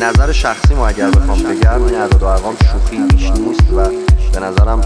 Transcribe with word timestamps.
نظر 0.00 0.32
شخصی 0.32 0.74
ما 0.74 0.88
اگر 0.88 1.10
بخوام 1.10 1.38
بگم 1.42 1.82
این 1.82 1.94
اعداد 1.94 2.22
و 2.22 2.26
ارقام 2.26 2.56
شوخی 2.72 2.98
بیش 2.98 3.30
نیست 3.30 3.72
و 3.72 3.90
به 4.32 4.40
نظرم 4.40 4.80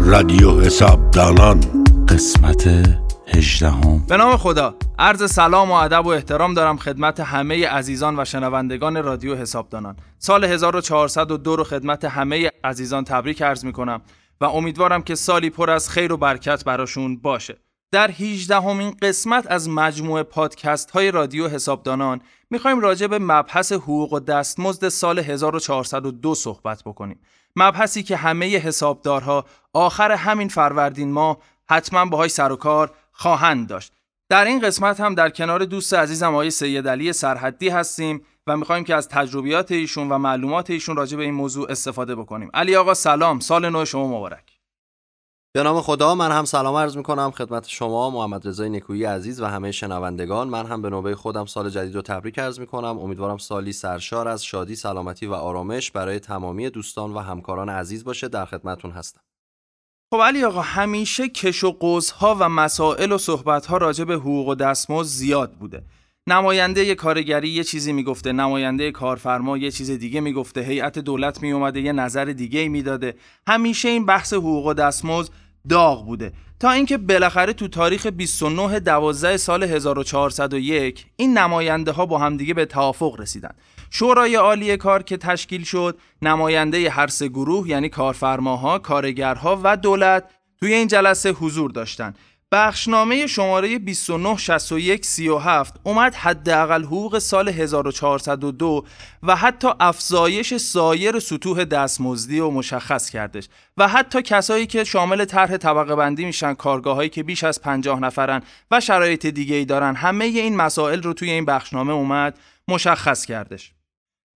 رادیو 0.00 0.60
حسابدانان. 0.60 1.60
قسمت 2.08 2.66
هجدهم. 3.26 4.06
به 4.08 4.16
نام 4.16 4.36
خدا. 4.36 4.74
عرض 4.98 5.32
سلام 5.32 5.70
و 5.70 5.74
ادب 5.74 6.06
و 6.06 6.08
احترام 6.08 6.54
دارم 6.54 6.76
خدمت 6.76 7.20
همه 7.20 7.68
عزیزان 7.68 8.20
و 8.20 8.24
شنوندگان 8.24 9.02
رادیو 9.02 9.36
حسابدانان. 9.36 9.96
سال 10.18 10.44
1402 10.44 11.56
رو 11.56 11.64
خدمت 11.64 12.04
همه 12.04 12.50
عزیزان 12.64 13.04
تبریک 13.04 13.42
عرض 13.42 13.64
می 13.64 13.72
کنم 13.72 14.02
و 14.40 14.44
امیدوارم 14.44 15.02
که 15.02 15.14
سالی 15.14 15.50
پر 15.50 15.70
از 15.70 15.90
خیر 15.90 16.12
و 16.12 16.16
برکت 16.16 16.64
براشون 16.64 17.16
باشه. 17.16 17.58
در 17.92 18.10
18 18.10 18.60
همین 18.60 18.96
قسمت 19.02 19.46
از 19.50 19.68
مجموعه 19.68 20.22
پادکست 20.22 20.90
های 20.90 21.10
رادیو 21.10 21.48
حسابدانان 21.48 22.20
می‌خوایم 22.50 22.80
راجع 22.80 23.06
به 23.06 23.18
مبحث 23.18 23.72
حقوق 23.72 24.12
و 24.12 24.20
دستمزد 24.20 24.88
سال 24.88 25.18
1402 25.18 26.34
صحبت 26.34 26.82
بکنیم. 26.84 27.20
مبحثی 27.56 28.02
که 28.02 28.16
همه 28.16 28.56
حسابدارها 28.56 29.44
آخر 29.72 30.12
همین 30.12 30.48
فروردین 30.48 31.12
ماه 31.12 31.38
حتما 31.70 32.04
باهاش 32.04 32.30
سر 32.30 32.52
و 32.52 32.56
کار 32.56 32.90
خواهند 33.12 33.68
داشت. 33.68 33.92
در 34.28 34.44
این 34.44 34.60
قسمت 34.60 35.00
هم 35.00 35.14
در 35.14 35.30
کنار 35.30 35.64
دوست 35.64 35.94
عزیزم 35.94 36.28
آقای 36.28 36.50
سید 36.50 36.88
علی 36.88 37.12
سرحدی 37.12 37.68
هستیم 37.68 38.22
و 38.46 38.56
می‌خوایم 38.56 38.84
که 38.84 38.94
از 38.94 39.08
تجربیات 39.08 39.72
ایشون 39.72 40.08
و 40.08 40.18
معلومات 40.18 40.70
ایشون 40.70 40.96
راجع 40.96 41.16
به 41.16 41.22
این 41.22 41.34
موضوع 41.34 41.70
استفاده 41.70 42.14
بکنیم. 42.14 42.50
علی 42.54 42.76
آقا 42.76 42.94
سلام. 42.94 43.40
سال 43.40 43.68
نو 43.68 43.84
شما 43.84 44.08
مبارک. 44.08 44.51
به 45.54 45.62
نام 45.62 45.80
خدا 45.80 46.14
من 46.14 46.30
هم 46.30 46.44
سلام 46.44 46.74
عرض 46.74 46.96
می 46.96 47.02
کنم 47.02 47.30
خدمت 47.30 47.68
شما 47.68 48.10
محمد 48.10 48.48
رضای 48.48 48.68
نکویی 48.68 49.04
عزیز 49.04 49.40
و 49.40 49.44
همه 49.46 49.72
شنوندگان. 49.72 50.48
من 50.48 50.66
هم 50.66 50.82
به 50.82 50.90
نوبه 50.90 51.14
خودم 51.14 51.46
سال 51.46 51.70
جدید 51.70 51.94
رو 51.94 52.02
تبریک 52.02 52.38
عرض 52.38 52.60
می 52.60 52.66
کنم 52.66 52.98
امیدوارم 52.98 53.38
سالی 53.38 53.72
سرشار 53.72 54.28
از 54.28 54.44
شادی 54.44 54.76
سلامتی 54.76 55.26
و 55.26 55.34
آرامش 55.34 55.90
برای 55.90 56.18
تمامی 56.18 56.70
دوستان 56.70 57.14
و 57.14 57.18
همکاران 57.18 57.68
عزیز 57.68 58.04
باشه. 58.04 58.28
در 58.28 58.44
خدمتون 58.44 58.90
هستم. 58.90 59.20
خب 60.14 60.20
علی 60.20 60.44
آقا 60.44 60.60
همیشه 60.60 61.28
کش 61.28 61.64
و 61.64 61.72
قوس 61.72 62.10
ها 62.10 62.36
و 62.40 62.48
مسائل 62.48 63.12
و 63.12 63.18
صحبت 63.18 63.66
ها 63.66 63.76
راجع 63.76 64.04
به 64.04 64.14
حقوق 64.14 64.48
و 64.48 64.54
دستمزد 64.54 65.08
زیاد 65.08 65.52
بوده. 65.52 65.82
نماینده 66.26 66.94
کارگری 66.94 67.48
یه 67.48 67.64
چیزی 67.64 67.92
می‌گفته 67.92 68.32
نماینده 68.32 68.90
کارفرما 68.90 69.58
یه 69.58 69.70
چیز 69.70 69.90
دیگه 69.90 70.20
می‌گفته 70.20 70.60
هیئت 70.60 70.98
دولت 70.98 71.42
میومده 71.42 71.80
یه 71.80 71.92
نظر 71.92 72.24
دیگه 72.24 72.68
می‌داده. 72.68 73.14
همیشه 73.46 73.88
این 73.88 74.06
بحث 74.06 74.32
حقوق 74.32 74.66
و 74.66 74.74
دستمزد 74.74 75.32
داغ 75.68 76.06
بوده. 76.06 76.32
تا 76.60 76.70
اینکه 76.70 76.98
بالاخره 76.98 77.52
تو 77.52 77.68
تاریخ 77.68 78.06
29 78.06 78.80
12 78.80 79.36
سال 79.36 79.62
1401 79.62 81.06
این 81.16 81.38
نماینده 81.38 81.92
ها 81.92 82.06
با 82.06 82.18
همدیگه 82.18 82.54
به 82.54 82.64
توافق 82.66 83.20
رسیدن. 83.20 83.54
شورای 83.90 84.34
عالی 84.34 84.76
کار 84.76 85.02
که 85.02 85.16
تشکیل 85.16 85.64
شد 85.64 85.98
نماینده 86.22 86.90
هر 86.90 87.06
سه 87.06 87.28
گروه 87.28 87.68
یعنی 87.68 87.88
کارفرماها، 87.88 88.78
کارگرها 88.78 89.60
و 89.64 89.76
دولت 89.76 90.24
توی 90.60 90.74
این 90.74 90.88
جلسه 90.88 91.30
حضور 91.30 91.70
داشتن. 91.70 92.14
بخشنامه 92.52 93.26
شماره 93.26 93.78
296137 93.78 95.74
اومد 95.82 96.14
حداقل 96.14 96.84
حقوق 96.84 97.18
سال 97.18 97.48
1402 97.48 98.84
و 99.22 99.36
حتی 99.36 99.68
افزایش 99.80 100.56
سایر 100.56 101.18
سطوح 101.18 101.64
دستمزدی 101.64 102.40
و 102.40 102.50
مشخص 102.50 103.10
کردش 103.10 103.48
و 103.76 103.88
حتی 103.88 104.22
کسایی 104.22 104.66
که 104.66 104.84
شامل 104.84 105.24
طرح 105.24 105.56
طبقه 105.56 105.96
بندی 105.96 106.24
میشن 106.24 106.54
کارگاهایی 106.54 107.08
که 107.08 107.22
بیش 107.22 107.44
از 107.44 107.62
50 107.62 108.00
نفرن 108.00 108.42
و 108.70 108.80
شرایط 108.80 109.26
دیگه 109.26 109.56
ای 109.56 109.64
دارن 109.64 109.94
همه 109.94 110.24
این 110.24 110.56
مسائل 110.56 111.02
رو 111.02 111.12
توی 111.12 111.30
این 111.30 111.44
بخشنامه 111.44 111.92
اومد 111.92 112.38
مشخص 112.68 113.26
کردش. 113.26 113.72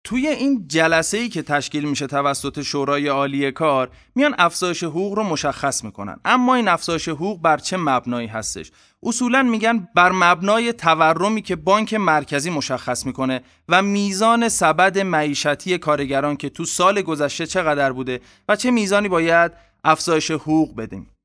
توی 0.07 0.27
این 0.27 0.65
جلسه 0.69 1.19
ای 1.19 1.29
که 1.29 1.43
تشکیل 1.43 1.89
میشه 1.89 2.07
توسط 2.07 2.63
شورای 2.63 3.09
عالی 3.09 3.53
کار 3.53 3.91
میان 4.15 4.35
افزایش 4.39 4.85
حقوق 4.85 5.15
رو 5.15 5.23
مشخص 5.23 5.85
می‌کنن. 5.85 6.17
اما 6.25 6.55
این 6.55 6.69
افزایش 6.69 7.09
حقوق 7.09 7.43
بر 7.43 7.57
چه 7.57 7.77
مبنایی 7.77 8.29
هستش؟ 8.29 8.71
اصولا 9.03 9.43
میگن 9.43 9.89
بر 9.95 10.13
مبنای 10.13 10.73
تورمی 10.73 11.43
که 11.43 11.57
بانک 11.57 11.95
مرکزی 11.95 12.51
مشخص 12.51 13.07
می‌کنه 13.07 13.43
و 13.69 13.83
میزان 13.83 14.49
سبد 14.49 14.99
معیشتی 14.99 15.79
کارگران 15.79 16.37
که 16.37 16.49
تو 16.49 16.65
سال 16.65 17.03
گذشته 17.03 17.47
چقدر 17.47 17.93
بوده 17.93 18.21
و 18.49 18.57
چه 18.57 18.71
میزانی 18.71 19.09
باید 19.09 19.53
افزایش 19.85 20.31
حقوق 20.31 20.77
بدیم. 20.77 21.16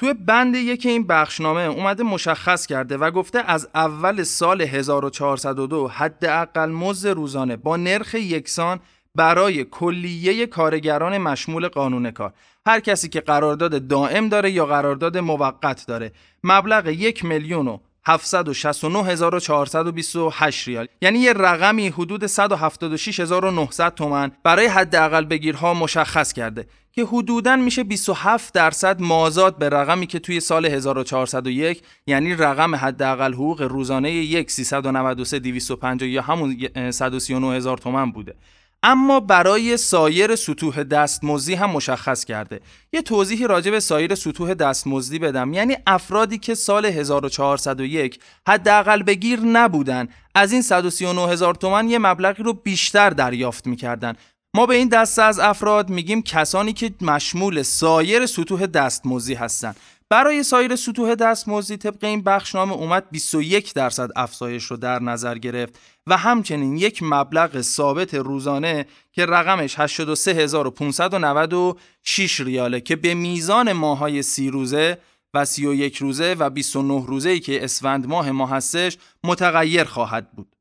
توی 0.00 0.14
بند 0.14 0.56
یک 0.56 0.86
این 0.86 1.06
بخشنامه 1.06 1.60
اومده 1.60 2.02
مشخص 2.02 2.66
کرده 2.66 2.96
و 2.96 3.10
گفته 3.10 3.38
از 3.38 3.68
اول 3.74 4.22
سال 4.22 4.62
1402 4.62 5.88
حداقل 5.88 6.70
مزد 6.70 7.08
روزانه 7.08 7.56
با 7.56 7.76
نرخ 7.76 8.14
یکسان 8.14 8.80
برای 9.14 9.64
کلیه 9.64 10.46
کارگران 10.46 11.18
مشمول 11.18 11.68
قانون 11.68 12.10
کار. 12.10 12.32
هر 12.66 12.80
کسی 12.80 13.08
که 13.08 13.20
قرارداد 13.20 13.86
دائم 13.86 14.28
داره 14.28 14.50
یا 14.50 14.66
قرارداد 14.66 15.18
موقت 15.18 15.86
داره. 15.86 16.12
مبلغ 16.44 16.86
یک 16.86 17.24
میلیون 17.24 17.68
و 17.68 17.78
769428 18.04 20.68
ریال. 20.68 20.88
یعنی 21.02 21.18
یه 21.18 21.32
رقمی 21.32 21.88
حدود 21.88 22.26
176900 22.26 23.94
تومن 23.94 24.32
برای 24.44 24.66
حداقل 24.66 25.24
بگیرها 25.24 25.74
مشخص 25.74 26.32
کرده 26.32 26.66
که 26.92 27.04
حدوداً 27.04 27.56
میشه 27.56 27.84
27 27.84 28.54
درصد 28.54 29.00
مازاد 29.00 29.58
به 29.58 29.68
رقمی 29.68 30.06
که 30.06 30.18
توی 30.18 30.40
سال 30.40 30.66
1401 30.66 31.82
یعنی 32.06 32.34
رقم 32.34 32.74
حداقل 32.74 33.34
حقوق 33.34 33.62
روزانه 33.62 34.10
یک 34.10 34.50
393 34.50 35.38
250 35.38 36.10
یا 36.10 36.22
همون 36.22 36.56
139 36.90 37.56
هزار 37.56 37.78
تومن 37.78 38.10
بوده. 38.10 38.34
اما 38.82 39.20
برای 39.20 39.76
سایر 39.76 40.36
سطوح 40.36 40.82
دستمزدی 40.82 41.54
هم 41.54 41.70
مشخص 41.70 42.24
کرده. 42.24 42.60
یه 42.92 43.02
توضیحی 43.02 43.46
راجع 43.46 43.70
به 43.70 43.80
سایر 43.80 44.14
سطوح 44.14 44.54
دستمزدی 44.54 45.18
بدم. 45.18 45.52
یعنی 45.52 45.76
افرادی 45.86 46.38
که 46.38 46.54
سال 46.54 46.86
1401 46.86 48.20
حداقل 48.48 49.02
بگیر 49.02 49.40
نبودن 49.40 50.08
از 50.34 50.52
این 50.52 50.62
139 50.62 51.32
هزار 51.32 51.54
تومن 51.54 51.90
یه 51.90 51.98
مبلغی 51.98 52.42
رو 52.42 52.52
بیشتر 52.52 53.10
دریافت 53.10 53.66
می‌کردن. 53.66 54.14
ما 54.54 54.66
به 54.66 54.74
این 54.74 54.88
دسته 54.88 55.22
از 55.22 55.38
افراد 55.38 55.88
میگیم 55.88 56.22
کسانی 56.22 56.72
که 56.72 56.90
مشمول 57.00 57.62
سایر 57.62 58.26
سطوح 58.26 58.66
دستمزدی 58.66 59.34
هستند 59.34 59.76
برای 60.10 60.42
سایر 60.42 60.76
سطوح 60.76 61.14
دستمزدی 61.14 61.76
طبق 61.76 62.04
این 62.04 62.22
بخشنامه 62.22 62.72
اومد 62.72 63.10
21 63.10 63.74
درصد 63.74 64.10
افزایش 64.16 64.64
رو 64.64 64.76
در 64.76 64.98
نظر 64.98 65.38
گرفت 65.38 65.78
و 66.06 66.16
همچنین 66.16 66.76
یک 66.76 67.02
مبلغ 67.02 67.60
ثابت 67.60 68.14
روزانه 68.14 68.86
که 69.12 69.26
رقمش 69.26 69.78
83596 69.78 72.40
ریاله 72.40 72.80
که 72.80 72.96
به 72.96 73.14
میزان 73.14 73.72
ماهای 73.72 74.22
سی 74.22 74.50
روزه 74.50 74.98
و 75.34 75.44
31 75.44 75.96
روزه 75.96 76.36
و 76.38 76.50
29 76.50 77.06
روزه 77.06 77.30
ای 77.30 77.40
که 77.40 77.64
اسفند 77.64 78.06
ماه 78.06 78.30
ما 78.30 78.46
هستش 78.46 78.98
متغیر 79.24 79.84
خواهد 79.84 80.32
بود. 80.32 80.56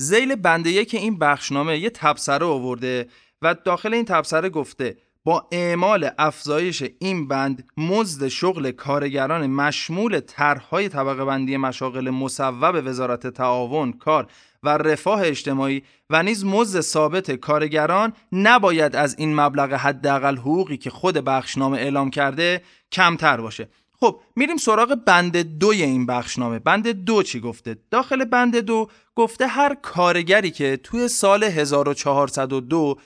زیل 0.00 0.34
بنده 0.34 0.84
که 0.84 0.98
این 0.98 1.18
بخشنامه 1.18 1.78
یه 1.78 1.90
تبصره 1.90 2.46
آورده 2.46 3.08
و 3.42 3.54
داخل 3.54 3.94
این 3.94 4.04
تبصره 4.04 4.48
گفته 4.48 4.96
با 5.24 5.48
اعمال 5.52 6.10
افزایش 6.18 6.84
این 6.98 7.28
بند 7.28 7.68
مزد 7.76 8.28
شغل 8.28 8.70
کارگران 8.70 9.46
مشمول 9.46 10.20
طرحهای 10.20 10.88
طبقه 10.88 11.24
بندی 11.24 11.56
مشاغل 11.56 12.10
مصوب 12.10 12.82
وزارت 12.84 13.26
تعاون 13.26 13.92
کار 13.92 14.26
و 14.62 14.68
رفاه 14.68 15.20
اجتماعی 15.24 15.82
و 16.10 16.22
نیز 16.22 16.44
مزد 16.44 16.80
ثابت 16.80 17.30
کارگران 17.30 18.12
نباید 18.32 18.96
از 18.96 19.18
این 19.18 19.34
مبلغ 19.34 19.72
حداقل 19.72 20.36
حقوقی 20.36 20.76
که 20.76 20.90
خود 20.90 21.14
بخشنامه 21.14 21.78
اعلام 21.78 22.10
کرده 22.10 22.62
کمتر 22.92 23.40
باشه. 23.40 23.68
خب 24.00 24.20
میریم 24.36 24.56
سراغ 24.56 24.94
بند 24.94 25.58
دوی 25.58 25.82
این 25.82 26.06
بخشنامه. 26.06 26.58
بند 26.58 26.88
دو 26.88 27.22
چی 27.22 27.40
گفته؟ 27.40 27.76
داخل 27.90 28.24
بند 28.24 28.56
دو 28.56 28.88
گفته 29.14 29.46
هر 29.46 29.74
کارگری 29.74 30.50
که 30.50 30.76
توی 30.76 31.08
سال 31.08 31.44
1402 31.44 32.98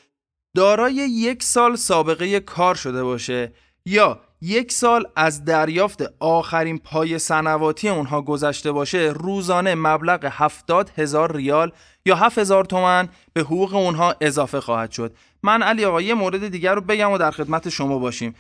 دارای 0.55 0.95
یک 0.95 1.43
سال 1.43 1.77
سابقه 1.77 2.41
کار 2.41 2.75
شده 2.75 3.05
باشه 3.05 3.53
یا 3.87 4.21
یک 4.41 4.73
سال 4.73 5.07
از 5.17 5.45
دریافت 5.45 6.03
آخرین 6.21 6.79
پای 6.79 7.19
سنواتی 7.19 7.89
اونها 7.89 8.23
گذشته 8.23 8.73
باشه 8.73 8.99
روزانه 8.99 9.75
مبلغ 9.75 10.29
هفتاد 10.33 10.91
هزار 10.97 11.37
ریال 11.37 11.73
یا 12.07 12.17
هفت 12.17 12.39
هزار 12.39 12.65
تومن 12.65 13.09
به 13.33 13.41
حقوق 13.41 13.75
اونها 13.75 14.15
اضافه 14.21 14.61
خواهد 14.61 14.91
شد. 14.91 15.17
من 15.43 15.63
علی 15.63 15.85
آقا 15.85 16.01
یه 16.01 16.15
مورد 16.15 16.49
دیگر 16.49 16.75
رو 16.75 16.81
بگم 16.81 17.11
و 17.11 17.19
در 17.19 17.31
خدمت 17.31 17.69
شما 17.69 17.99
باشیم. 17.99 18.35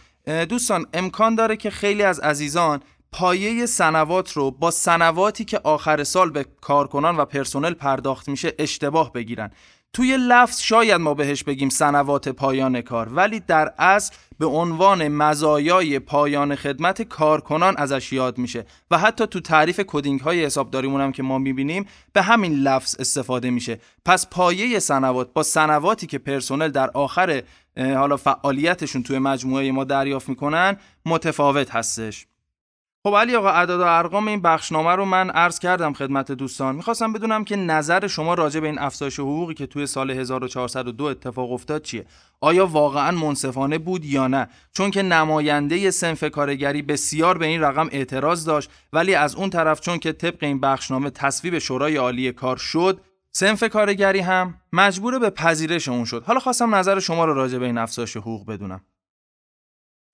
دوستان 0.49 0.87
امکان 0.95 1.35
داره 1.35 1.57
که 1.57 1.71
خیلی 1.71 2.03
از 2.03 2.21
عزیزان 2.21 2.81
پایه 3.13 3.67
سنوات 3.67 4.33
رو 4.33 4.51
با 4.51 4.71
سنواتی 4.71 5.45
که 5.45 5.61
آخر 5.65 6.05
سال 6.05 6.31
به 6.31 6.47
کارکنان 6.61 7.17
و 7.17 7.25
پرسنل 7.25 7.75
پرداخت 7.75 8.29
میشه 8.29 8.53
اشتباه 8.59 9.13
بگیرن. 9.13 9.51
توی 9.93 10.17
لفظ 10.17 10.61
شاید 10.61 11.01
ما 11.01 11.15
بهش 11.15 11.45
بگیم 11.45 11.69
سنوات 11.69 12.29
پایان 12.29 12.81
کار 12.81 13.09
ولی 13.09 13.41
در 13.41 13.73
اصل 13.79 14.15
به 14.39 14.47
عنوان 14.47 15.09
مزایای 15.09 15.99
پایان 15.99 16.55
خدمت 16.55 17.03
کارکنان 17.03 17.75
ازش 17.77 18.13
یاد 18.13 18.39
میشه 18.39 18.67
و 18.91 18.99
حتی 18.99 19.27
تو 19.27 19.41
تعریف 19.41 19.81
کدینگ 19.87 20.21
های 20.21 20.45
حسابداریمون 20.45 21.01
هم 21.01 21.13
که 21.13 21.23
ما 21.23 21.39
می‌بینیم 21.39 21.87
به 22.13 22.23
همین 22.23 22.53
لفظ 22.55 22.97
استفاده 22.99 23.51
میشه. 23.51 23.79
پس 24.05 24.31
پایه 24.31 24.79
سنوات 24.79 25.33
با 25.33 25.43
سنواتی 25.43 26.07
که 26.07 26.19
پرسنل 26.19 26.69
در 26.69 26.91
آخر 26.91 27.43
حالا 27.77 28.17
فعالیتشون 28.17 29.03
توی 29.03 29.19
مجموعه 29.19 29.73
ما 29.73 29.85
دریافت 29.85 30.29
می‌کنن 30.29 30.77
متفاوت 31.07 31.71
هستش. 31.71 32.27
خب 33.05 33.15
علی 33.17 33.37
آقا 33.37 33.49
اعداد 33.49 33.81
و 33.81 33.85
ارقام 33.87 34.29
این 34.29 34.43
بخشنامه 34.43 34.91
رو 34.91 35.05
من 35.05 35.31
عرض 35.31 35.59
کردم 35.59 35.93
خدمت 35.93 36.33
دوستان. 36.33 36.75
می‌خواستم 36.77 37.13
بدونم 37.13 37.45
که 37.45 37.57
نظر 37.57 38.07
شما 38.07 38.35
راجع 38.35 38.61
به 38.61 38.67
این 38.67 38.79
افزایش 38.79 39.21
حقوقی 39.21 39.55
که 39.55 39.67
توی 39.67 39.87
سال 39.87 40.11
1402 40.11 41.05
اتفاق 41.05 41.53
افتاد 41.53 41.83
چیه؟ 41.83 42.07
آیا 42.41 42.67
واقعا 42.67 43.11
منصفانه 43.11 43.79
بود 43.79 44.05
یا 44.05 44.27
نه؟ 44.27 44.49
چون 44.73 44.91
که 44.91 45.03
نماینده 45.03 45.91
سنف 45.91 46.25
کارگری 46.25 46.83
بسیار 46.83 47.39
به 47.39 47.47
این 47.47 47.61
رقم 47.61 47.89
اعتراض 47.93 48.45
داشت 48.45 48.71
ولی 48.93 49.15
از 49.15 49.35
اون 49.35 49.51
طرف 49.51 49.81
چون 49.81 49.99
که 49.99 50.13
طبق 50.13 50.45
این 50.45 50.61
بخشنامه 50.61 51.11
تصویب 51.11 51.59
شورای 51.59 51.97
عالی 51.97 52.33
کار 52.33 52.57
شد 52.57 53.01
سنف 53.33 53.65
کارگری 53.65 54.21
هم 54.21 54.55
مجبور 54.73 55.19
به 55.19 55.31
پذیرش 55.31 55.89
اون 55.89 56.05
شد. 56.05 56.25
حالا 56.25 56.41
خواستم 56.41 56.75
نظر 56.75 57.01
شما 57.01 57.25
رو 57.25 57.35
راجع 57.35 57.59
به 57.59 57.67
این 57.67 57.79
افزایش 57.79 58.17
حقوق 58.17 58.47
بدونم. 58.47 58.81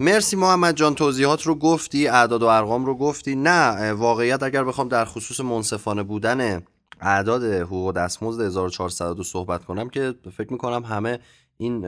مرسی 0.00 0.36
محمد 0.36 0.76
جان 0.76 0.94
توضیحات 0.94 1.42
رو 1.42 1.54
گفتی 1.54 2.08
اعداد 2.08 2.42
و 2.42 2.46
ارقام 2.46 2.86
رو 2.86 2.94
گفتی. 2.94 3.34
نه 3.34 3.92
واقعیت 3.92 4.42
اگر 4.42 4.64
بخوام 4.64 4.88
در 4.88 5.04
خصوص 5.04 5.40
منصفانه 5.40 6.02
بودن 6.02 6.62
اعداد 7.00 7.44
حقوق 7.44 7.92
دستمزد 7.92 8.40
1402 8.40 9.22
صحبت 9.22 9.64
کنم 9.64 9.88
که 9.88 10.14
فکر 10.36 10.52
می‌کنم 10.52 10.84
همه 10.84 11.18
این 11.56 11.86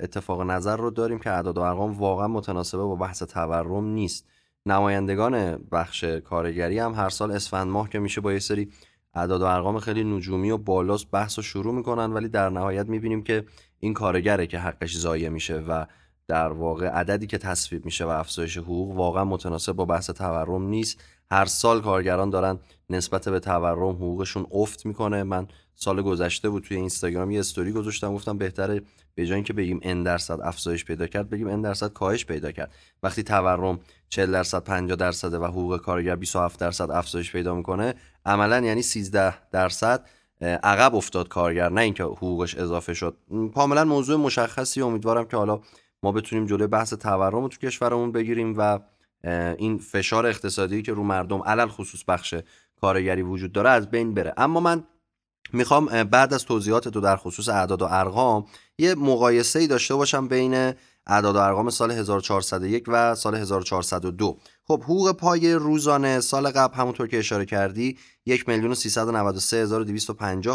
اتفاق 0.00 0.42
نظر 0.42 0.76
رو 0.76 0.90
داریم 0.90 1.18
که 1.18 1.30
اعداد 1.30 1.58
و 1.58 1.60
ارقام 1.60 1.92
واقعا 1.92 2.28
متناسبه 2.28 2.82
با 2.82 2.94
بحث 2.94 3.22
تورم 3.22 3.84
نیست. 3.84 4.26
نمایندگان 4.66 5.56
بخش 5.72 6.04
کارگری 6.04 6.78
هم 6.78 6.94
هر 6.94 7.08
سال 7.08 7.30
اسفند 7.30 7.68
ماه 7.68 7.88
که 7.88 7.98
میشه 7.98 8.20
با 8.20 8.32
یه 8.32 8.38
سری 8.38 8.70
اعداد 9.14 9.42
و 9.42 9.44
ارقام 9.44 9.78
خیلی 9.78 10.04
نجومی 10.04 10.50
و 10.50 10.58
بالاست 10.58 11.10
بحث 11.10 11.38
رو 11.38 11.42
شروع 11.42 11.74
می‌کنن 11.74 12.12
ولی 12.12 12.28
در 12.28 12.50
نهایت 12.50 12.88
می‌بینیم 12.88 13.22
که 13.22 13.44
این 13.80 13.94
کارگره 13.94 14.46
که 14.46 14.58
حقش 14.58 14.96
ضایع 14.96 15.28
میشه 15.28 15.56
و 15.56 15.86
در 16.28 16.52
واقع 16.52 16.88
عددی 16.88 17.26
که 17.26 17.38
تصویب 17.38 17.84
میشه 17.84 18.04
و 18.04 18.08
افزایش 18.08 18.58
حقوق 18.58 18.96
واقعا 18.96 19.24
متناسب 19.24 19.72
با 19.72 19.84
بحث 19.84 20.10
تورم 20.10 20.62
نیست. 20.62 21.00
هر 21.30 21.44
سال 21.44 21.82
کارگران 21.82 22.30
دارن 22.30 22.58
نسبت 22.90 23.28
به 23.28 23.40
تورم 23.40 23.90
حقوقشون 23.90 24.46
افت 24.50 24.86
می‌کنه. 24.86 25.22
من 25.22 25.46
سال 25.74 26.02
گذشته 26.02 26.48
بود 26.48 26.62
توی 26.62 26.76
اینستاگرام 26.76 27.30
یه 27.30 27.40
استوری 27.40 27.72
گذاشتم 27.72 28.14
گفتم 28.14 28.38
بهتره 28.38 28.82
به 29.14 29.26
جای 29.26 29.34
اینکه 29.34 29.52
بگیم 29.52 29.80
ان 29.82 30.02
درصد 30.02 30.40
افزایش 30.42 30.84
پیدا 30.84 31.06
کرد 31.06 31.30
بگیم 31.30 31.48
ان 31.48 31.62
درصد 31.62 31.92
کاهش 31.92 32.24
پیدا 32.24 32.52
کرد. 32.52 32.72
وقتی 33.02 33.22
تورم 33.22 33.80
40 34.08 34.32
درصد 34.32 34.64
50 34.64 34.96
درصد 34.96 35.34
و 35.34 35.44
حقوق 35.44 35.76
کارگر 35.76 36.16
27 36.16 36.60
درصد 36.60 36.90
افزایش 36.90 37.32
پیدا 37.32 37.54
می‌کنه 37.54 37.94
عملا 38.26 38.60
یعنی 38.60 38.82
13 38.82 39.50
درصد 39.50 40.06
عقب 40.40 40.94
افتاد 40.94 41.28
کارگر. 41.28 41.68
نه 41.68 41.80
اینکه 41.80 42.02
حقوقش 42.02 42.54
اضافه 42.54 42.94
شد. 42.94 43.16
کاملا 43.54 43.84
موضوع 43.84 44.16
مشخصی. 44.16 44.82
امیدوارم 44.82 45.24
که 45.24 45.36
حالا 45.36 45.60
ما 46.04 46.12
بتونیم 46.12 46.46
جلوی 46.46 46.66
بحث 46.66 46.94
تورم 46.94 47.42
رو 47.42 47.48
تو 47.48 47.58
کشورمون 47.58 48.12
بگیریم 48.12 48.54
و 48.58 48.78
این 49.58 49.78
فشار 49.78 50.26
اقتصادی 50.26 50.82
که 50.82 50.92
رو 50.92 51.02
مردم 51.02 51.42
علل 51.42 51.68
خصوص 51.68 52.04
بخش 52.08 52.34
کارگری 52.80 53.22
وجود 53.22 53.52
داره 53.52 53.70
از 53.70 53.90
بین 53.90 54.14
بره. 54.14 54.34
اما 54.36 54.60
من 54.60 54.84
می‌خوام 55.52 56.04
بعد 56.04 56.34
از 56.34 56.44
توضیحات 56.44 56.88
تو 56.88 57.00
در 57.00 57.16
خصوص 57.16 57.48
اعداد 57.48 57.82
و 57.82 57.88
ارقام 57.90 58.44
یه 58.78 58.94
مقایسه 58.94 59.58
ای 59.58 59.66
داشته 59.66 59.94
باشم 59.94 60.28
بین 60.28 60.72
اعداد 61.06 61.36
و 61.36 61.38
ارقام 61.38 61.70
سال 61.70 61.90
1401 61.90 62.84
و 62.86 63.14
سال 63.14 63.34
1402 63.34 64.38
خب 64.64 64.82
حقوق 64.82 65.12
پای 65.12 65.54
روزانه 65.54 66.20
سال 66.20 66.50
قبل 66.50 66.74
همونطور 66.74 67.06
که 67.06 67.18
اشاره 67.18 67.44
کردی 67.44 67.98
1 68.26 68.48
میلیون 68.48 68.76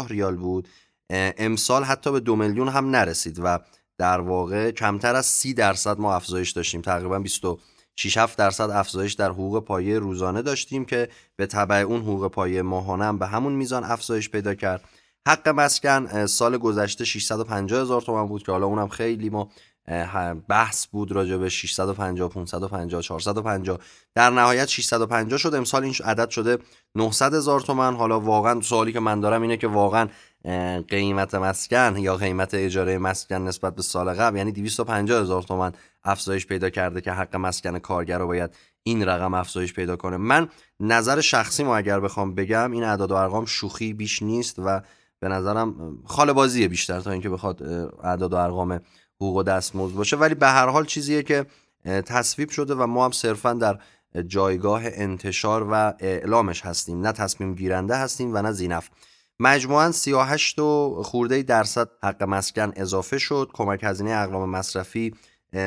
ریال 0.08 0.36
بود. 0.36 0.68
امسال 1.10 1.84
حتی 1.84 2.12
به 2.12 2.20
دو 2.20 2.36
میلیون 2.36 2.68
هم 2.68 2.90
نرسید 2.90 3.40
و 3.44 3.58
در 4.00 4.20
واقع 4.20 4.70
کمتر 4.70 5.14
از 5.14 5.26
30 5.26 5.54
درصد 5.54 5.98
ما 5.98 6.14
افزایش 6.14 6.50
داشتیم. 6.50 6.80
تقریبا 6.80 7.18
26 7.18 8.16
7 8.16 8.38
درصد 8.38 8.70
افزایش 8.70 9.12
در 9.12 9.30
حقوق 9.30 9.64
پایه 9.64 9.98
روزانه 9.98 10.42
داشتیم 10.42 10.84
که 10.84 11.08
به 11.36 11.46
تبع 11.46 11.76
اون 11.76 12.00
حقوق 12.00 12.28
پایه 12.28 12.62
ماهانه 12.62 13.04
هم 13.04 13.18
به 13.18 13.26
همون 13.26 13.52
میزان 13.52 13.84
افزایش 13.84 14.30
پیدا 14.30 14.54
کرد. 14.54 14.84
حق 15.28 15.48
مسکن 15.48 16.26
سال 16.26 16.58
گذشته 16.58 17.04
650 17.04 17.80
هزار 17.80 18.02
تومن 18.02 18.26
بود 18.26 18.42
که 18.42 18.52
حالا 18.52 18.66
اونم 18.66 18.88
خیلی 18.88 19.30
ما 19.30 19.50
بحث 20.48 20.86
بود 20.86 21.12
راجع 21.12 21.36
به 21.36 21.48
650 21.48 22.28
550 22.28 23.02
450 23.02 23.78
در 24.14 24.30
نهایت 24.30 24.68
650 24.68 25.38
شد 25.38 25.54
امسال 25.54 25.84
این 25.84 25.94
عدد 26.04 26.30
شده 26.30 26.58
900 26.94 27.34
هزار 27.34 27.60
تومن 27.60 27.96
حالا 27.96 28.20
واقعا 28.20 28.60
سوالی 28.60 28.92
که 28.92 29.00
من 29.00 29.20
دارم 29.20 29.42
اینه 29.42 29.56
که 29.56 29.66
واقعا 29.66 30.08
قیمت 30.88 31.34
مسکن 31.34 31.96
یا 31.96 32.16
قیمت 32.16 32.54
اجاره 32.54 32.98
مسکن 32.98 33.36
نسبت 33.36 33.74
به 33.74 33.82
سال 33.82 34.14
قبل 34.14 34.36
یعنی 34.36 34.52
250 34.52 35.20
هزار 35.20 35.42
تومن 35.42 35.72
افزایش 36.04 36.46
پیدا 36.46 36.70
کرده 36.70 37.00
که 37.00 37.12
حق 37.12 37.36
مسکن 37.36 37.78
کارگر 37.78 38.18
رو 38.18 38.26
باید 38.26 38.50
این 38.82 39.04
رقم 39.04 39.34
افزایش 39.34 39.74
پیدا 39.74 39.96
کنه. 39.96 40.16
من 40.16 40.48
نظر 40.80 41.20
شخصی 41.20 41.62
ما 41.62 41.76
اگر 41.76 42.00
بخوام 42.00 42.34
بگم 42.34 42.72
این 42.72 42.84
اعداد 42.84 43.10
و 43.10 43.14
ارقام 43.14 43.44
شوخی 43.44 43.92
بیش 43.92 44.22
نیست 44.22 44.58
و 44.58 44.80
به 45.20 45.28
نظرم 45.28 45.98
خال 46.04 46.32
بازیه 46.32 46.68
بیشتر 46.68 47.00
تا 47.00 47.10
اینکه 47.10 47.28
بخواد 47.28 47.62
اعداد 48.02 48.32
و 48.32 48.36
ارقام 48.36 48.80
حقوق 49.16 49.36
و 49.36 49.42
دستمزد 49.42 49.94
باشه. 49.94 50.16
ولی 50.16 50.34
به 50.34 50.46
هر 50.46 50.66
حال 50.66 50.84
چیزیه 50.84 51.22
که 51.22 51.46
تصویب 51.84 52.50
شده 52.50 52.74
و 52.74 52.86
ما 52.86 53.04
هم 53.04 53.10
صرفا 53.10 53.52
در 53.52 53.78
جایگاه 54.26 54.82
انتشار 54.84 55.68
و 55.70 55.94
اعلامش 55.98 56.66
هستیم. 56.66 57.00
نه 57.00 57.12
تصمیم 57.12 57.54
گیرنده 57.54 57.96
هستیم 57.96 58.34
و 58.34 58.42
نه 58.42 58.52
زینف. 58.52 58.90
مجموعا 59.42 59.90
38 59.92 60.58
و 60.58 61.02
خورده 61.02 61.42
درصد 61.42 61.88
حق 62.02 62.22
مسکن 62.22 62.72
اضافه 62.76 63.18
شد. 63.18 63.50
کمک 63.52 63.80
هزینه 63.82 64.10
اقلام 64.10 64.50
مصرفی 64.50 65.14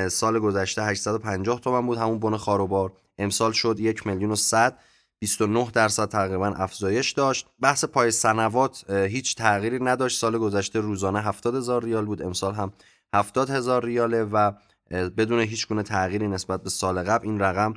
سال 0.09 0.39
گذشته 0.39 0.83
850 0.83 1.59
تومن 1.59 1.87
بود. 1.87 1.97
همون 1.97 2.19
بن 2.19 2.37
خاروبار 2.37 2.93
امسال 3.17 3.51
شد 3.51 3.79
1 3.79 4.07
میلیون 4.07 4.31
و 4.31 4.35
100 4.35 4.77
29 5.19 5.71
درصد 5.73 6.09
تقریبا 6.09 6.47
افزایش 6.47 7.11
داشت. 7.11 7.47
بحث 7.59 7.85
پای 7.85 8.11
سنوات 8.11 8.91
هیچ 8.91 9.35
تغییری 9.35 9.79
نداشت. 9.79 10.19
سال 10.19 10.37
گذشته 10.37 10.79
روزانه 10.79 11.21
70 11.21 11.55
هزار 11.55 11.83
ریال 11.83 12.05
بود. 12.05 12.21
امسال 12.21 12.53
هم 12.53 12.73
70 13.15 13.49
هزار 13.49 13.85
ریاله 13.85 14.23
و 14.23 14.51
بدون 14.91 15.39
هیچ 15.39 15.67
گونه 15.67 15.83
تغییری 15.83 16.27
نسبت 16.27 16.63
به 16.63 16.69
سال 16.69 17.03
قبل 17.03 17.27
این 17.27 17.39
رقم 17.39 17.73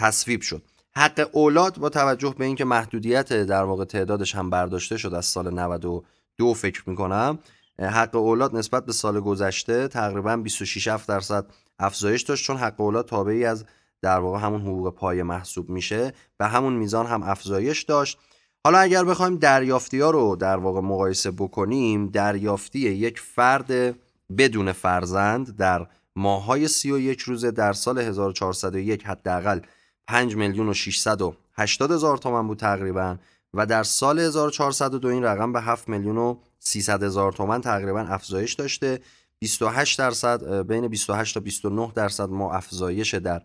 تصویب 0.00 0.40
شد. 0.40 0.62
حق 0.96 1.30
اولاد 1.32 1.78
با 1.78 1.88
توجه 1.88 2.34
به 2.38 2.44
اینکه 2.44 2.64
محدودیت 2.64 3.32
در 3.32 3.62
واقع 3.62 3.84
تعدادش 3.84 4.34
هم 4.34 4.50
برداشته 4.50 4.96
شد 4.96 5.14
از 5.14 5.26
سال 5.26 5.54
92 5.54 6.54
فکر 6.54 6.82
می‌کنم 6.86 7.38
حق 7.80 8.16
اولاد 8.16 8.56
نسبت 8.56 8.86
به 8.86 8.92
سال 8.92 9.20
گذشته 9.20 9.88
تقریبا 9.88 10.36
26 10.36 10.88
درصد 11.08 11.46
افزایش 11.78 12.22
داشت 12.22 12.44
چون 12.46 12.56
حق 12.56 12.80
اولاد 12.80 13.06
تابعی 13.06 13.44
از 13.44 13.64
در 14.02 14.18
واقع 14.18 14.38
همون 14.38 14.60
حقوق 14.60 14.94
پای 14.94 15.22
محسوب 15.22 15.70
میشه. 15.70 16.12
به 16.38 16.46
همون 16.46 16.72
میزان 16.72 17.06
هم 17.06 17.22
افزایش 17.22 17.82
داشت. 17.82 18.18
حالا 18.64 18.78
اگر 18.78 19.04
بخوایم 19.04 19.36
دریافتی 19.36 20.00
ها 20.00 20.10
رو 20.10 20.36
در 20.36 20.56
واقع 20.56 20.80
مقایسه 20.80 21.30
بکنیم 21.30 22.06
دریافتی 22.06 22.78
یک 22.78 23.20
فرد 23.20 23.96
بدون 24.38 24.72
فرزند 24.72 25.56
در 25.56 25.86
ماهای 26.16 26.68
31 26.68 27.20
روزه 27.20 27.50
در 27.50 27.72
سال 27.72 27.98
1401 27.98 29.06
حداقل 29.06 29.60
5 30.10 30.36
میلیون 30.36 30.68
و 30.68 30.74
680 30.74 31.92
هزار 31.92 32.18
تومن 32.18 32.46
بود 32.46 32.58
تقریبا 32.58 33.16
و 33.54 33.66
در 33.66 33.82
سال 33.82 34.18
1402 34.18 35.08
این 35.08 35.24
رقم 35.24 35.52
به 35.52 35.60
7 35.60 35.88
میلیون 35.88 36.16
و 36.16 36.36
300 36.58 37.02
هزار 37.02 37.32
تومن 37.32 37.60
تقریبا 37.60 38.00
افزایش 38.00 38.54
داشته. 38.54 39.00
28 39.38 39.98
درصد 39.98 40.66
بین 40.66 40.88
28 40.88 41.34
تا 41.34 41.40
29 41.40 41.92
درصد 41.94 42.28
ما 42.28 42.52
افزایش 42.52 43.14
در 43.14 43.42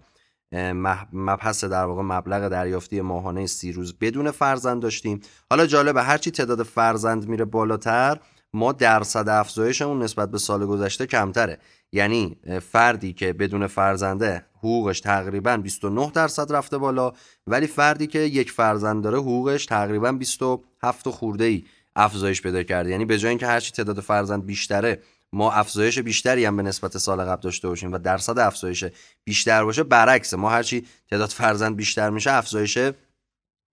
مبحث 1.13 1.63
در 1.63 1.86
واقع 1.86 2.01
مبلغ 2.01 2.50
دریافتی 2.50 3.01
ماهانه 3.01 3.48
سی 3.48 3.72
روز 3.72 3.93
بدون 4.01 4.31
فرزند 4.31 4.81
داشتیم. 4.81 5.19
حالا 5.50 5.65
جالبه 5.65 6.03
هرچی 6.03 6.31
تعداد 6.31 6.63
فرزند 6.63 7.27
میره 7.27 7.45
بالاتر 7.45 8.19
ما 8.53 8.72
درصد 8.72 9.29
افزایشمون 9.29 10.03
نسبت 10.03 10.31
به 10.31 10.38
سال 10.38 10.65
گذشته 10.65 11.05
کمتره. 11.05 11.60
یعنی 11.96 12.38
فردی 12.72 13.14
که 13.14 13.34
بدون 13.34 13.68
فرزنده 13.68 14.46
حقوقش 14.58 15.00
تقریبا 15.00 15.58
29 15.58 16.12
درصد 16.14 16.54
رفته 16.54 16.78
بالا 16.78 17.14
ولی 17.48 17.68
فردی 17.68 18.08
که 18.08 18.20
یک 18.20 18.52
فرزند 18.52 19.04
داره 19.04 19.18
حقوقش 19.18 19.66
تقریبا 19.66 20.12
27 20.12 21.10
خورده 21.10 21.44
ای 21.44 21.64
افزایش 21.96 22.42
پیدا 22.42 22.64
کرده. 22.64 22.90
یعنی 22.90 23.06
به 23.06 23.18
جای 23.18 23.30
اینکه 23.30 23.48
هرچی 23.48 23.72
تعداد 23.72 24.00
فرزند 24.00 24.46
بیشتره 24.46 25.02
ما 25.34 25.52
افزایش 25.52 26.00
بیشتری 26.00 26.46
هم 26.46 26.58
به 26.58 26.64
نسبت 26.64 26.98
سال 26.98 27.22
قبل 27.22 27.42
داشته 27.42 27.68
باشیم 27.68 27.94
و 27.94 27.98
درصد 27.98 28.40
افزایش 28.40 28.86
بیشتر 29.24 29.64
باشه 29.64 29.84
برعکس 29.84 30.34
ما 30.34 30.50
هرچی 30.50 30.86
تعداد 31.10 31.30
فرزند 31.30 31.75
بیشتر 31.75 32.10
میشه 32.10 32.32
افزایش 32.32 32.78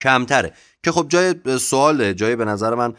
کمتره. 0.03 0.53
که 0.83 0.93
خب 0.93 1.07
جای 1.09 1.59
سوال 1.59 2.13
جای 2.13 2.37
به 2.37 2.45
نظر 2.45 2.75
من 2.75 2.95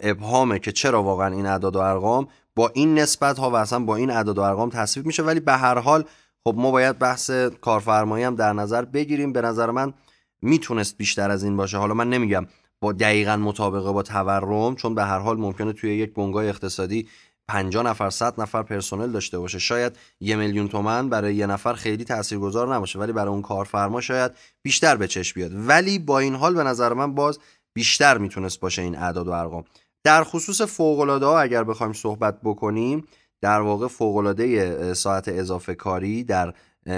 ابهامه 0.00 0.58
که 0.58 0.72
چرا 0.72 1.02
واقعا 1.02 1.34
این 1.34 1.46
اعداد 1.46 1.76
و 1.76 1.78
ارقام 1.78 2.28
با 2.56 2.68
این 2.74 2.98
نسبت 2.98 3.38
ها 3.38 3.50
و 3.50 3.54
اصلا 3.54 3.78
با 3.78 3.96
این 3.96 4.10
اعداد 4.10 4.38
و 4.38 4.40
ارقام 4.40 4.70
تصویب 4.70 5.06
میشه. 5.06 5.22
ولی 5.22 5.40
به 5.40 5.52
هر 5.52 5.78
حال 5.78 6.04
خب 6.44 6.54
ما 6.56 6.70
باید 6.70 6.98
بحث 6.98 7.30
کارفرمایی 7.60 8.24
هم 8.24 8.36
در 8.36 8.52
نظر 8.52 8.84
بگیریم. 8.84 9.32
به 9.32 9.40
نظر 9.40 9.70
من 9.70 9.94
می‌تونست 10.42 10.96
بیشتر 10.96 11.30
از 11.30 11.44
این 11.44 11.56
باشه. 11.56 11.78
حالا 11.78 11.94
من 11.94 12.10
نمیگم 12.10 12.46
با 12.80 12.92
دقیقا 12.92 13.36
مطابقه 13.36 13.92
با 13.92 14.02
تورم 14.02 14.76
چون 14.76 14.94
به 14.94 15.04
هر 15.04 15.18
حال 15.18 15.36
ممکنه 15.36 15.72
توی 15.72 15.96
یک 15.96 16.14
بنگاه 16.14 16.44
اقتصادی 16.44 17.08
50 17.48 17.84
نفر 17.84 18.10
100 18.10 18.40
نفر 18.40 18.62
پرسنل 18.62 19.12
داشته 19.12 19.38
باشه. 19.38 19.58
شاید 19.58 19.96
یه 20.20 20.36
میلیون 20.36 20.68
تومن 20.68 21.08
برای 21.08 21.34
یه 21.34 21.46
نفر 21.46 21.72
خیلی 21.72 22.04
تاثیرگذار 22.04 22.74
نباشه. 22.74 22.98
ولی 22.98 23.12
برای 23.12 23.28
اون 23.28 23.42
کارفرما 23.42 24.00
شاید 24.00 24.32
بیشتر 24.62 24.96
به 24.96 25.08
چشم 25.08 25.34
بیاد. 25.34 25.50
ولی 25.54 25.98
با 25.98 26.18
این 26.18 26.34
حال 26.34 26.54
به 26.54 26.64
نظر 26.64 26.92
من 26.92 27.14
باز 27.14 27.38
بیشتر 27.74 28.18
می‌تونست 28.18 28.60
باشه 28.60 28.82
این 28.82 28.96
اعداد 28.96 29.28
و 29.28 29.30
ارقام. 29.30 29.64
در 30.04 30.24
خصوص 30.24 30.62
فوق 30.62 31.22
ها 31.22 31.40
اگر 31.40 31.64
بخوایم 31.64 31.92
صحبت 31.92 32.40
بکنیم 32.44 33.04
در 33.40 33.60
واقع 33.60 33.88
فوق 33.88 34.16
العاده 34.16 34.94
ساعت 34.94 35.28
اضافه 35.28 35.74
کاری 35.74 36.24
در 36.24 36.54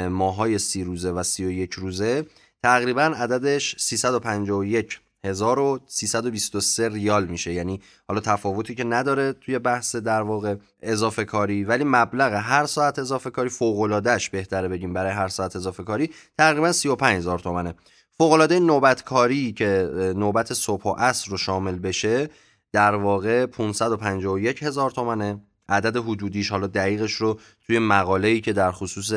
ماهای 0.09 0.59
سی 0.59 0.85
روزه 0.85 1.11
و 1.11 1.23
سی 1.23 1.45
و 1.45 1.51
یک 1.51 1.73
روزه 1.73 2.27
تقریبا 2.63 3.03
عددش 3.03 3.77
351 3.79 5.01
1323 5.25 6.89
ریال 6.89 7.27
میشه. 7.27 7.53
یعنی 7.53 7.81
حالا 8.09 8.21
تفاوتی 8.21 8.75
که 8.75 8.85
نداره 8.85 9.33
توی 9.33 9.59
بحث 9.59 9.97
در 9.97 10.23
واقع 10.23 10.57
اضافه 10.83 11.25
کاری 11.25 11.65
ولی 11.65 11.85
مبلغ 11.85 12.33
هر 12.33 12.67
ساعت 12.67 12.99
اضافه 12.99 13.31
کاری 13.31 13.49
فوق 13.49 14.03
بهتره 14.33 14.69
بگیم 14.69 14.93
برای 14.93 15.13
هر 15.13 15.29
ساعت 15.29 15.57
اضافه 15.57 15.83
کاری 15.83 16.11
تقریبا 16.39 16.73
35000 16.73 17.39
تومنه 17.39 17.75
فوق 18.19 18.33
العاده 18.33 18.61
نوبت 18.61 19.05
کاری 19.05 19.53
که 19.53 19.91
نوبت 20.17 20.53
صبح 20.53 20.83
و 20.83 20.95
عصر 20.99 21.31
رو 21.31 21.37
شامل 21.37 21.79
بشه 21.79 22.31
در 22.73 22.95
واقع 22.95 23.47
551 23.47 24.63
هزار 24.63 24.91
تومنه. 24.91 25.41
عدد 25.69 25.97
حدودیش 25.97 26.51
حالا 26.51 26.67
دقیقش 26.67 27.13
رو 27.13 27.39
توی 27.67 27.79
مقاله‌ای 27.79 28.41
که 28.41 28.53
در 28.53 28.73
خصوص 28.73 29.13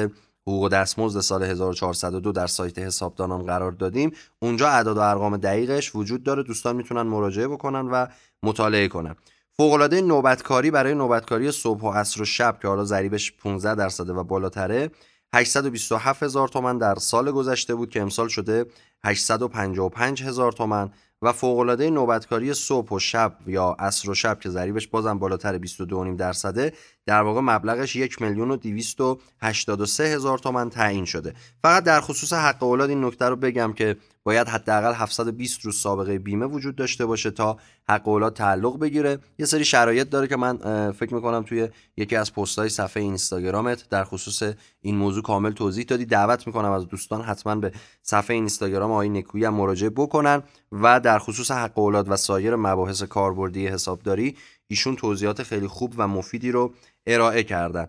حقوق 0.47 0.69
دستمزد 0.69 1.19
سال 1.19 1.43
1402 1.43 2.31
در 2.31 2.47
سایت 2.47 2.79
حسابدانان 2.79 3.45
قرار 3.45 3.71
دادیم 3.71 4.11
اونجا 4.39 4.69
اعداد 4.69 4.97
و 4.97 4.99
ارقام 4.99 5.37
دقیقش 5.37 5.95
وجود 5.95 6.23
داره. 6.23 6.43
دوستان 6.43 6.75
می‌تونن 6.75 7.01
مراجعه 7.01 7.47
بکنن 7.47 7.87
و 7.87 8.07
مطالعه 8.43 8.87
کنن. 8.87 9.15
فوقالعاده 9.57 10.01
نوبتکاری 10.01 10.71
برای 10.71 10.93
نوبتکاری 10.93 11.51
صبح 11.51 11.81
و 11.81 11.91
عصر 11.91 12.21
و 12.21 12.25
شب 12.25 12.57
که 12.61 12.67
حالا 12.67 12.83
ضریبش 12.83 13.31
15 13.31 13.75
درصده 13.75 14.13
و 14.13 14.23
بالاتره 14.23 14.91
827 15.33 16.23
هزار 16.23 16.47
تومن 16.47 16.77
در 16.77 16.95
سال 16.95 17.31
گذشته 17.31 17.75
بود 17.75 17.89
که 17.89 18.01
امسال 18.01 18.27
شده 18.27 18.65
855 19.05 20.23
هزار 20.23 20.51
تومن. 20.51 20.89
و 21.25 21.31
فوقالعاده 21.31 21.89
نوبتکاری 21.89 22.53
صبح 22.53 22.89
و 22.89 22.99
شب 22.99 23.37
یا 23.47 23.75
عصر 23.79 24.09
و 24.09 24.13
شب 24.13 24.39
که 24.39 24.49
ضریبش 24.49 24.87
بازم 24.87 25.19
بالاتر 25.19 25.59
22.5 25.59 26.17
درصده 26.17 26.73
در 27.05 27.21
واقع 27.21 27.41
مبلغش 27.41 27.95
یک 27.95 28.21
میلیون 28.21 28.51
و 28.51 28.55
283 28.55 30.03
هزار 30.03 30.37
تومن 30.37 30.69
تعیین 30.69 31.05
شده. 31.05 31.33
فقط 31.61 31.83
در 31.83 32.01
خصوص 32.01 32.33
حق 32.33 32.63
اولاد 32.63 32.89
این 32.89 33.05
نکته 33.05 33.25
رو 33.25 33.35
بگم 33.35 33.73
که 33.73 33.97
باید 34.23 34.47
حداقل 34.47 34.93
720 34.93 35.61
روز 35.61 35.79
سابقه 35.79 36.19
بیمه 36.19 36.45
وجود 36.45 36.75
داشته 36.75 37.05
باشه 37.05 37.31
تا 37.31 37.57
حق 37.89 38.07
اولاد 38.07 38.33
تعلق 38.33 38.79
بگیره. 38.79 39.19
یه 39.39 39.45
سری 39.45 39.65
شرایط 39.65 40.09
داره 40.09 40.27
که 40.27 40.35
من 40.35 40.57
فکر 40.91 41.13
می‌کنم 41.13 41.43
توی 41.43 41.69
یکی 41.97 42.15
از 42.15 42.31
های 42.57 42.69
صفحه 42.69 43.03
اینستاگرامت 43.03 43.89
در 43.89 44.03
خصوص 44.03 44.43
این 44.81 44.95
موضوع 44.95 45.23
کامل 45.23 45.51
توضیح 45.51 45.85
دادی. 45.85 46.05
دعوت 46.05 46.47
می‌کنم 46.47 46.71
از 46.71 46.87
دوستان 46.87 47.21
حتما 47.21 47.55
به 47.55 47.71
صفحه 48.03 48.35
اینستاگرام 48.35 48.91
آقای 48.91 49.09
نکویی 49.09 49.49
مراجعه 49.49 49.89
بکنن 49.89 50.43
و 50.71 50.99
در 50.99 51.19
خصوص 51.19 51.51
حق 51.51 51.79
اولاد 51.79 52.11
و 52.11 52.15
سایر 52.15 52.55
مباحث 52.55 53.03
کاربردی 53.03 53.67
حسابداری 53.67 54.35
ایشون 54.67 54.95
توضیحات 54.95 55.43
خیلی 55.43 55.67
خوب 55.67 55.93
و 55.97 56.07
مفیدی 56.07 56.51
رو 56.51 56.73
ارائه 57.07 57.43
کردن 57.43 57.87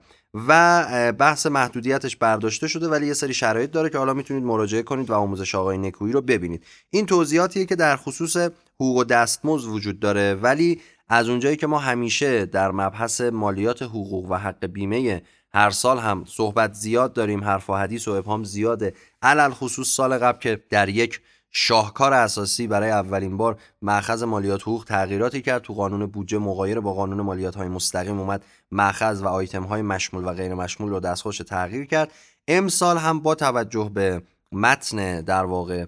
و 0.48 1.12
بحث 1.12 1.46
محدودیتش 1.46 2.16
برداشته 2.16 2.68
شده 2.68 2.88
ولی 2.88 3.06
یه 3.06 3.14
سری 3.14 3.34
شرایط 3.34 3.70
داره 3.70 3.90
که 3.90 3.98
حالا 3.98 4.14
می‌تونید 4.14 4.44
مراجعه 4.44 4.82
کنید 4.82 5.10
و 5.10 5.14
آموزش 5.14 5.54
آقای 5.54 5.78
نکویی 5.78 6.12
رو 6.12 6.20
ببینید. 6.20 6.64
این 6.90 7.06
توضیحاتیه 7.06 7.64
که 7.64 7.76
در 7.76 7.96
خصوص 7.96 8.36
حقوق 8.74 9.04
دستمزد 9.04 9.68
وجود 9.68 10.00
داره 10.00 10.34
ولی 10.34 10.80
از 11.08 11.28
اونجایی 11.28 11.56
که 11.56 11.66
ما 11.66 11.78
همیشه 11.78 12.46
در 12.46 12.70
مبحث 12.70 13.20
مالیات 13.20 13.82
حقوق 13.82 14.30
و 14.30 14.34
حق 14.34 14.66
بیمه 14.66 15.22
هر 15.52 15.70
سال 15.70 15.98
هم 15.98 16.24
صحبت 16.26 16.72
زیاد 16.72 17.12
داریم 17.12 17.44
حرف 17.44 17.70
و 17.70 17.74
حدیث 17.74 18.08
و 18.08 18.10
ابهام 18.10 18.44
زیاده 18.44 18.94
علل 19.22 19.50
خصوص 19.50 19.88
سال 19.88 20.18
قبل 20.18 20.38
که 20.38 20.64
در 20.70 20.88
یک 20.88 21.20
شاهکار 21.58 22.12
اساسی 22.12 22.66
برای 22.66 22.90
اولین 22.90 23.36
بار 23.36 23.58
مأخذ 23.82 24.22
مالیات 24.22 24.62
حقوق 24.62 24.84
تغییراتی 24.84 25.42
کرد. 25.42 25.62
تو 25.62 25.74
قانون 25.74 26.06
بودجه 26.06 26.38
مغایر 26.38 26.80
با 26.80 26.94
قانون 26.94 27.20
مالیات 27.20 27.54
های 27.54 27.68
مستقیم 27.68 28.20
اومد 28.20 28.44
مأخذ 28.70 29.22
و 29.22 29.26
آیتم 29.26 29.62
های 29.62 29.82
مشمول 29.82 30.24
و 30.24 30.32
غیر 30.32 30.54
مشمول 30.54 30.90
رو 30.90 31.00
دستخوش 31.00 31.38
تغییر 31.38 31.86
کرد. 31.86 32.12
امسال 32.48 32.98
هم 32.98 33.20
با 33.20 33.34
توجه 33.34 33.90
به 33.94 34.22
متن 34.52 35.20
در 35.20 35.44
واقع 35.44 35.84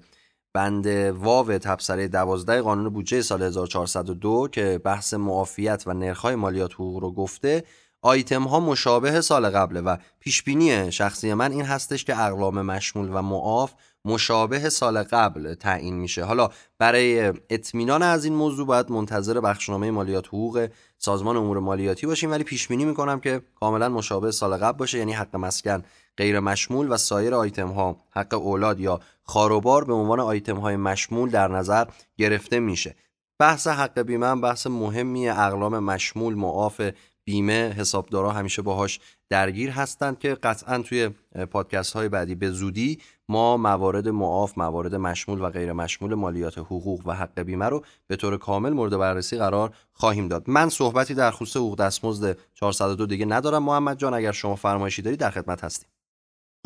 بند 0.52 0.86
واو 1.16 1.58
تبصره 1.58 2.08
12 2.08 2.62
قانون 2.62 2.88
بودجه 2.88 3.22
سال 3.22 3.42
1402 3.42 4.48
که 4.52 4.80
بحث 4.84 5.14
معافیت 5.14 5.82
و 5.86 5.92
نرخ‌های 5.94 6.34
مالیات 6.34 6.74
حقوق 6.74 7.02
رو 7.02 7.12
گفته 7.12 7.64
آیتم 8.02 8.42
ها 8.42 8.60
مشابه 8.60 9.20
سال 9.20 9.50
قبله 9.50 9.80
و 9.80 9.96
پیش 10.20 10.42
بینی 10.42 10.92
شخصی 10.92 11.34
من 11.34 11.52
این 11.52 11.64
هستش 11.64 12.04
که 12.04 12.20
اقلام 12.20 12.62
مشمول 12.62 13.10
و 13.12 13.22
معاف 13.22 13.72
مشابه 14.04 14.68
سال 14.68 15.02
قبل 15.02 15.54
تعیین 15.54 15.94
میشه. 15.94 16.24
حالا 16.24 16.50
برای 16.78 17.32
اطمینان 17.50 18.02
از 18.02 18.24
این 18.24 18.34
موضوع 18.34 18.66
باید 18.66 18.90
منتظر 18.90 19.40
بخشنامه 19.40 19.90
مالیات 19.90 20.26
حقوق 20.26 20.68
سازمان 20.98 21.36
امور 21.36 21.58
مالیاتی 21.58 22.06
باشیم 22.06 22.30
ولی 22.30 22.44
پیش 22.44 22.68
بینی 22.68 22.84
می‌کنم 22.84 23.20
که 23.20 23.42
کاملا 23.60 23.88
مشابه 23.88 24.30
سال 24.30 24.56
قبل 24.56 24.78
باشه 24.78 24.98
یعنی 24.98 25.12
حق 25.12 25.36
مسکن 25.36 25.84
غیر 26.16 26.40
مشمول 26.40 26.92
و 26.92 26.96
سایر 26.96 27.34
آیتم 27.34 27.68
ها 27.68 27.96
حق 28.10 28.34
اولاد 28.34 28.80
یا 28.80 29.00
خاروبار 29.22 29.84
به 29.84 29.92
عنوان 29.92 30.20
آیتم 30.20 30.56
های 30.56 30.76
مشمول 30.76 31.30
در 31.30 31.48
نظر 31.48 31.84
گرفته 32.16 32.60
میشه. 32.60 32.94
بحث 33.38 33.66
حق 33.66 34.00
بیمه 34.00 34.34
بحث 34.34 34.66
مهمی 34.66 35.28
اقلام 35.28 35.78
مشمول 35.78 36.34
معاف 36.34 36.80
بیمه 37.28 37.74
حسابدارا 37.78 38.32
همیشه 38.32 38.62
باهاش 38.62 39.00
درگیر 39.30 39.70
هستند 39.70 40.18
که 40.18 40.34
قطعا 40.34 40.78
توی 40.78 41.10
پادکست 41.50 41.92
های 41.92 42.08
بعدی 42.08 42.34
به 42.34 42.50
زودی 42.50 42.98
ما 43.28 43.56
موارد 43.56 44.08
معاف 44.08 44.58
موارد 44.58 44.94
مشمول 44.94 45.40
و 45.40 45.50
غیر 45.50 45.72
مشمول 45.72 46.14
مالیات 46.14 46.58
حقوق 46.58 47.06
و 47.06 47.12
حق 47.12 47.40
بیمه 47.40 47.66
رو 47.66 47.84
به 48.06 48.16
طور 48.16 48.36
کامل 48.36 48.70
مورد 48.70 48.96
بررسی 48.96 49.36
قرار 49.36 49.72
خواهیم 49.92 50.28
داد. 50.28 50.50
من 50.50 50.68
صحبتی 50.68 51.14
در 51.14 51.30
خصوص 51.30 51.56
حقوق 51.56 51.78
دستمزد 51.78 52.38
402 52.54 53.06
دیگه 53.06 53.26
ندارم 53.26 53.62
محمد 53.62 53.98
جان 53.98 54.14
اگر 54.14 54.32
شما 54.32 54.56
فرمایشی 54.56 55.02
دارید 55.02 55.20
در 55.20 55.30
خدمت 55.30 55.64
هستیم. 55.64 55.88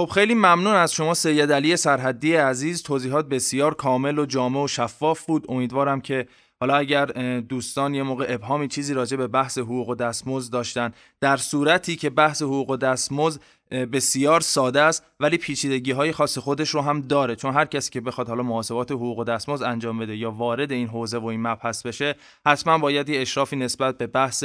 خب 0.00 0.06
خیلی 0.06 0.34
ممنون 0.34 0.74
از 0.74 0.92
شما 0.92 1.14
سید 1.14 1.52
علی 1.52 1.76
سرحدی 1.76 2.34
عزیز. 2.34 2.82
توضیحات 2.82 3.28
بسیار 3.28 3.74
کامل 3.74 4.18
و 4.18 4.26
جامع 4.26 4.62
و 4.62 4.68
شفاف 4.68 5.26
بود. 5.26 5.46
امیدوارم 5.48 6.00
که 6.00 6.26
حالا 6.62 6.76
اگر 6.76 7.06
دوستان 7.40 7.94
یه 7.94 8.02
موقع 8.02 8.26
ابهامی 8.28 8.68
چیزی 8.68 8.94
راجع 8.94 9.16
به 9.16 9.26
بحث 9.26 9.58
حقوق 9.58 9.88
و 9.88 9.94
دستمزد 9.94 10.52
داشتن 10.52 10.92
در 11.20 11.36
صورتی 11.36 11.96
که 11.96 12.10
بحث 12.10 12.42
حقوق 12.42 12.70
و 12.70 12.76
دستمزد 12.76 13.40
بسیار 13.72 14.40
ساده 14.40 14.82
است 14.82 15.06
ولی 15.20 15.36
پیچیدگی 15.36 15.90
های 15.90 16.12
خاص 16.12 16.38
خودش 16.38 16.70
رو 16.70 16.80
هم 16.80 17.00
داره. 17.00 17.36
چون 17.36 17.54
هر 17.54 17.64
کسی 17.64 17.90
که 17.90 18.00
بخواد 18.00 18.28
حالا 18.28 18.42
محاسبات 18.42 18.90
حقوق 18.90 19.18
و 19.18 19.24
دستمزد 19.24 19.64
انجام 19.64 19.98
بده 19.98 20.16
یا 20.16 20.30
وارد 20.30 20.72
این 20.72 20.88
حوزه 20.88 21.18
و 21.18 21.26
این 21.26 21.42
مبحث 21.42 21.86
بشه 21.86 22.14
حتما 22.46 22.78
باید 22.78 23.08
یه 23.08 23.20
اشرافی 23.20 23.56
نسبت 23.56 23.98
به 23.98 24.06
بحث 24.06 24.44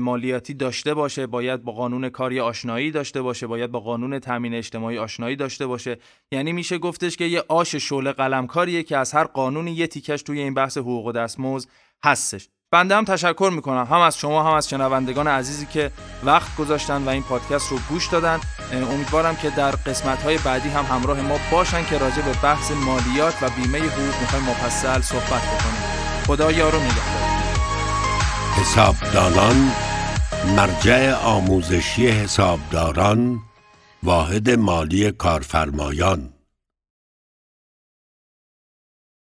مالیاتی 0.00 0.54
داشته 0.54 0.94
باشه. 0.94 1.26
باید 1.26 1.62
با 1.62 1.72
قانون 1.72 2.08
کاری 2.08 2.40
آشنایی 2.40 2.90
داشته 2.90 3.22
باشه. 3.22 3.46
باید 3.46 3.70
با 3.70 3.80
قانون 3.80 4.18
تامین 4.18 4.54
اجتماعی 4.54 4.98
آشنایی 4.98 5.36
داشته 5.36 5.66
باشه. 5.66 5.98
یعنی 6.32 6.52
میشه 6.52 6.78
گفتش 6.78 7.16
که 7.16 7.24
یه 7.24 7.44
آش 7.48 7.76
شعله 7.76 8.12
قلمکاریه 8.12 8.82
که 8.82 8.96
از 8.96 9.12
هر 9.12 9.24
قانونی 9.24 9.72
یه 9.72 9.86
تیکش 9.86 10.22
توی 10.22 10.40
این 10.40 10.54
بحث 10.54 10.78
حقوق 10.78 11.06
و 11.06 11.12
دستمزد 11.12 11.68
هستش. 12.04 12.48
بنده 12.76 12.96
هم 12.96 13.04
تشکر 13.04 13.50
می‌کنم. 13.54 13.86
هم 13.90 14.00
از 14.00 14.18
شما 14.18 14.42
هم 14.42 14.52
از 14.52 14.68
شنوندگان 14.68 15.28
عزیزی 15.28 15.66
که 15.66 15.90
وقت 16.24 16.56
گذاشتن 16.56 17.04
و 17.04 17.08
این 17.08 17.22
پادکست 17.22 17.70
رو 17.70 17.78
گوش 17.88 18.06
دادن. 18.06 18.40
امیدوارم 18.72 19.36
که 19.36 19.50
در 19.50 19.70
قسمت 19.70 20.22
های 20.22 20.38
بعدی 20.38 20.68
هم 20.68 20.84
همراه 20.84 21.20
ما 21.20 21.38
باشن 21.50 21.84
که 21.84 21.98
راجع 21.98 22.22
به 22.22 22.32
بحث 22.42 22.70
مالیات 22.70 23.42
و 23.42 23.50
بیمه 23.50 23.78
حقوق 23.78 24.20
می‌خوایم 24.20 24.44
مفصل 24.44 25.00
صحبت 25.00 25.42
بکنیم. 25.42 25.82
خدا 26.26 26.52
یارو 26.52 26.78
نگهدار. 26.78 27.26
حسابداران 28.60 29.72
مرجع 30.56 31.14
آموزشی 31.14 32.08
حسابداران 32.08 33.38
واحد 34.02 34.50
مالی 34.50 35.10
کارفرمایان. 35.10 36.35